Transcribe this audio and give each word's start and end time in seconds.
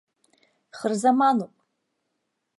Хырзамануп! 0.77 1.53